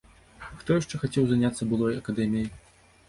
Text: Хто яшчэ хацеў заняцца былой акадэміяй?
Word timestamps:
Хто 0.61 0.77
яшчэ 0.79 1.01
хацеў 1.03 1.27
заняцца 1.31 1.69
былой 1.75 2.01
акадэміяй? 2.01 2.49